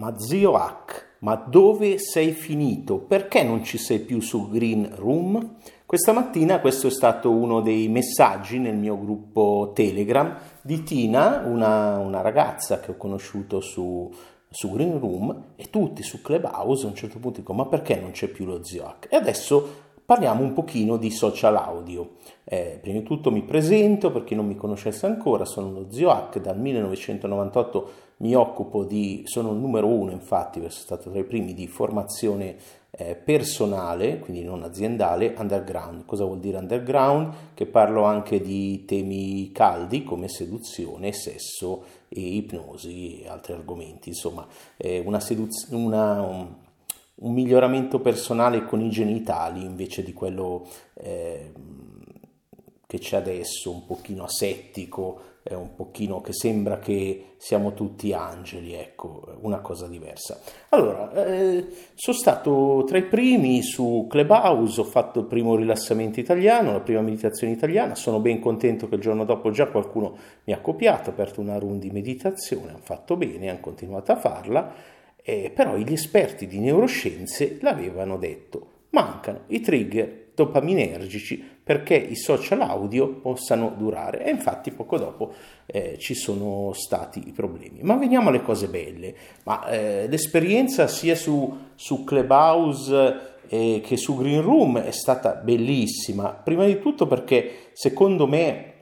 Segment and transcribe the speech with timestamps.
[0.00, 2.98] Ma zio Hack, ma dove sei finito?
[2.98, 5.56] Perché non ci sei più su Green Room?
[5.84, 11.98] Questa mattina questo è stato uno dei messaggi nel mio gruppo Telegram di Tina, una,
[11.98, 14.08] una ragazza che ho conosciuto su,
[14.48, 18.12] su, Green Room e tutti su Clubhouse a un certo punto dicono ma perché non
[18.12, 19.08] c'è più lo zio Hack?
[19.10, 22.14] E adesso parliamo un pochino di social audio.
[22.44, 26.08] Eh, prima di tutto mi presento per chi non mi conoscesse ancora, sono lo zio
[26.08, 31.24] Hack, dal 1998 mi occupo di, sono il numero uno infatti, sono stato tra i
[31.24, 32.56] primi di formazione
[32.90, 36.06] eh, personale, quindi non aziendale, underground.
[36.06, 37.52] Cosa vuol dire underground?
[37.52, 44.46] Che parlo anche di temi caldi come seduzione, sesso e ipnosi e altri argomenti, insomma
[44.78, 46.66] eh, una seduzione.
[47.20, 51.52] Un, miglioramento personale con i genitali invece di quello eh,
[52.86, 58.74] che c'è adesso, un pochino asettico, eh, un pochino che sembra che siamo tutti angeli,
[58.74, 60.40] ecco, una cosa diversa.
[60.70, 66.72] Allora, eh, sono stato tra i primi su Clubhouse, ho fatto il primo rilassamento italiano,
[66.72, 70.60] la prima meditazione italiana, sono ben contento che il giorno dopo già qualcuno mi ha
[70.60, 74.74] copiato, ha aperto una room di meditazione, hanno fatto bene, hanno continuato a farla,
[75.28, 82.62] eh, però gli esperti di neuroscienze l'avevano detto, mancano i trigger dopaminergici perché i social
[82.62, 85.34] audio possano durare e infatti poco dopo
[85.66, 87.80] eh, ci sono stati i problemi.
[87.82, 94.16] Ma veniamo alle cose belle, Ma, eh, l'esperienza sia su, su Clubhouse eh, che su
[94.16, 98.72] Green Room è stata bellissima, prima di tutto perché secondo me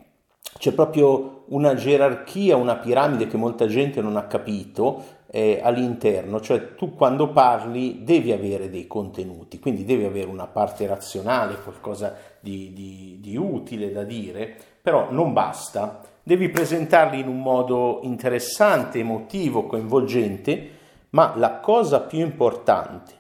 [0.59, 6.75] c'è proprio una gerarchia, una piramide che molta gente non ha capito eh, all'interno, cioè
[6.77, 12.73] tu quando parli devi avere dei contenuti, quindi devi avere una parte razionale, qualcosa di,
[12.73, 19.67] di, di utile da dire, però non basta, devi presentarli in un modo interessante, emotivo,
[19.67, 20.71] coinvolgente,
[21.11, 23.13] ma la cosa più importante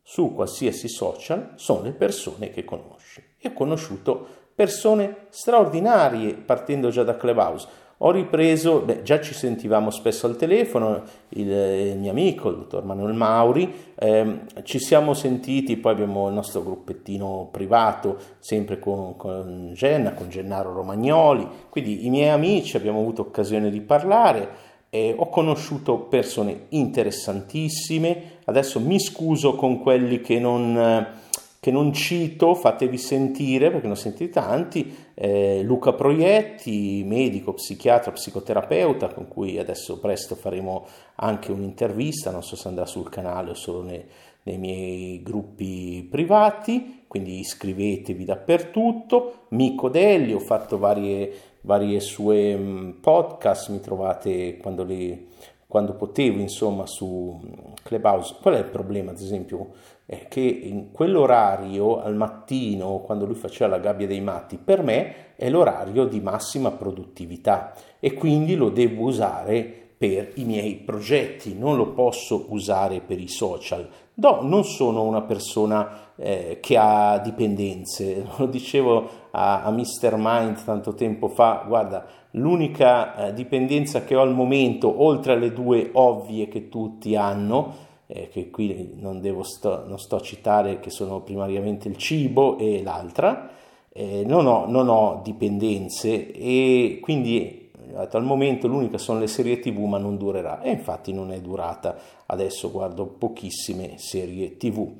[0.00, 3.20] su qualsiasi social sono le persone che conosci.
[3.40, 7.66] Io ho conosciuto persone straordinarie partendo già da Clubhouse
[8.06, 12.84] ho ripreso, beh, già ci sentivamo spesso al telefono, il, il mio amico, il dottor
[12.84, 19.70] Manuel Mauri, eh, ci siamo sentiti, poi abbiamo il nostro gruppettino privato, sempre con, con
[19.72, 24.72] Genna, con Gennaro Romagnoli, quindi i miei amici abbiamo avuto occasione di parlare.
[24.90, 31.22] Eh, ho conosciuto persone interessantissime, adesso mi scuso con quelli che non
[31.64, 38.12] che non cito, fatevi sentire perché ne ho sentiti tanti, eh, Luca Proietti, medico, psichiatra,
[38.12, 43.54] psicoterapeuta, con cui adesso presto faremo anche un'intervista, non so se andrà sul canale o
[43.54, 44.04] solo nei,
[44.42, 51.32] nei miei gruppi privati, quindi iscrivetevi dappertutto, Mico Delli, ho fatto varie,
[51.62, 55.28] varie sue mm, podcast, mi trovate quando, le,
[55.74, 57.36] quando potevo insomma su
[57.82, 59.72] Clubhouse, qual è il problema ad esempio?
[60.06, 65.34] è che in quell'orario al mattino, quando lui faceva la gabbia dei matti, per me
[65.34, 71.76] è l'orario di massima produttività e quindi lo devo usare per i miei progetti, non
[71.76, 73.88] lo posso usare per i social.
[74.14, 80.14] No, non sono una persona eh, che ha dipendenze, lo dicevo a, a Mr.
[80.16, 85.90] Mind tanto tempo fa, guarda, l'unica eh, dipendenza che ho al momento, oltre alle due
[85.92, 91.20] ovvie che tutti hanno, eh, che qui non, sto, non, sto, a citare, che sono
[91.20, 93.50] primariamente il cibo e l'altra,
[93.92, 97.63] eh, non, ho, non, ho, dipendenze e quindi
[97.96, 101.96] al momento l'unica sono le serie tv ma non durerà e infatti non è durata,
[102.26, 104.92] adesso guardo pochissime serie tv.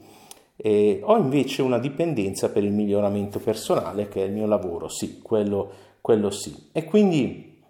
[0.57, 5.21] Eh, ho invece una dipendenza per il miglioramento personale che è il mio lavoro, sì,
[5.21, 6.69] quello, quello sì.
[6.73, 7.63] E quindi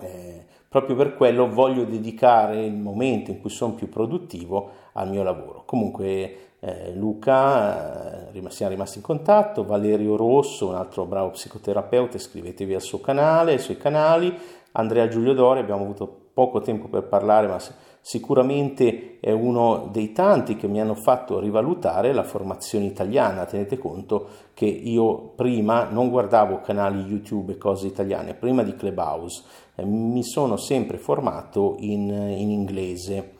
[0.00, 5.22] eh, proprio per quello voglio dedicare il momento in cui sono più produttivo al mio
[5.22, 5.64] lavoro.
[5.64, 12.74] Comunque eh, Luca, eh, siamo rimasti in contatto, Valerio Rosso, un altro bravo psicoterapeuta, iscrivetevi
[12.74, 14.36] al suo canale, ai suoi canali,
[14.72, 17.58] Andrea Giulio Dori, abbiamo avuto poco tempo per parlare, ma
[18.00, 23.44] sicuramente è uno dei tanti che mi hanno fatto rivalutare la formazione italiana.
[23.46, 29.42] Tenete conto che io prima non guardavo canali YouTube e cose italiane, prima di Clubhouse,
[29.74, 33.38] eh, mi sono sempre formato in, in inglese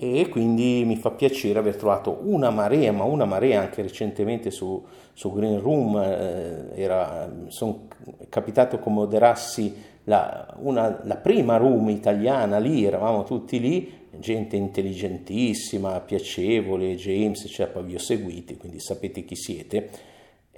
[0.00, 4.80] e quindi mi fa piacere aver trovato una marea, ma una marea anche recentemente su,
[5.12, 7.88] su Green Room, eh, sono
[8.28, 9.74] capitato che moderassi
[10.04, 17.68] la, una, la prima room italiana lì, eravamo tutti lì, gente intelligentissima, piacevole, James, cioè
[17.82, 19.90] vi ho seguiti, quindi sapete chi siete.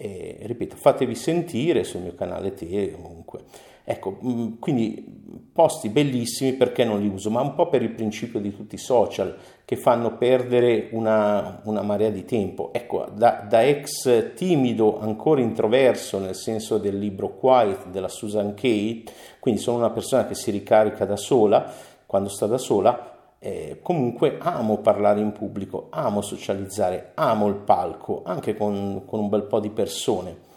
[0.03, 3.41] E, ripeto, fatevi sentire sul mio canale Te comunque.
[3.85, 5.05] Ecco, mm, quindi
[5.53, 8.79] posti bellissimi perché non li uso, ma un po' per il principio di tutti i
[8.79, 9.37] social
[9.67, 12.71] che fanno perdere una, una marea di tempo.
[12.73, 19.05] Ecco, da, da, ex timido, ancora introverso, nel senso del libro Quiet della Susan Kay,
[19.39, 21.71] quindi sono una persona che si ricarica da sola,
[22.07, 23.10] quando sta da sola,
[23.41, 29.29] eh, comunque amo parlare in pubblico, amo socializzare, amo il palco, anche con, con un
[29.29, 30.49] bel po' di persone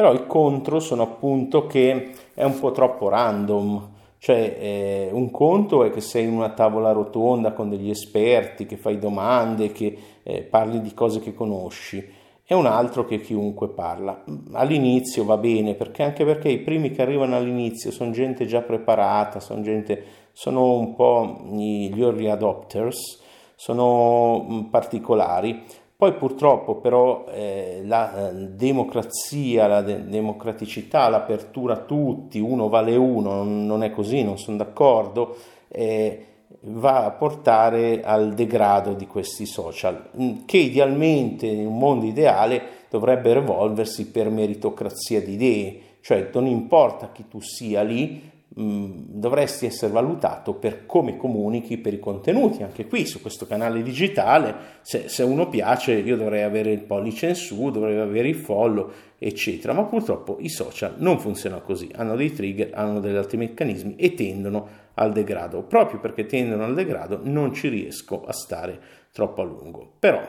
[0.00, 5.84] però i contro sono appunto che è un po' troppo random, cioè eh, un conto
[5.84, 10.40] è che sei in una tavola rotonda con degli esperti, che fai domande, che eh,
[10.40, 12.02] parli di cose che conosci,
[12.42, 14.24] e un altro che chiunque parla.
[14.52, 19.38] All'inizio va bene, perché anche perché i primi che arrivano all'inizio sono gente già preparata,
[19.38, 20.02] sono gente,
[20.40, 23.20] sono un po' gli early adopters,
[23.56, 25.64] sono mm, particolari.
[25.94, 32.96] Poi purtroppo però eh, la eh, democrazia, la de- democraticità, l'apertura a tutti, uno vale
[32.96, 35.36] uno, non, è così, non sono d'accordo,
[35.68, 36.24] eh,
[36.62, 42.62] va a portare al degrado di questi social, mm, che idealmente in un mondo ideale
[42.88, 49.92] dovrebbero evolversi per meritocrazia di idee, cioè non importa chi tu sia lì, dovresti essere
[49.92, 52.64] valutato per come comunichi per i contenuti.
[52.64, 57.28] Anche qui su questo canale digitale, se, se uno piace, io dovrei avere il pollice
[57.28, 59.72] in su, dovrei avere il follow, eccetera.
[59.72, 64.14] Ma purtroppo i social non funzionano così, hanno dei trigger, hanno degli altri meccanismi e
[64.14, 65.62] tendono al degrado.
[65.62, 68.80] Proprio perché tendono al degrado non ci riesco a stare
[69.12, 69.92] troppo a lungo.
[69.98, 70.20] Però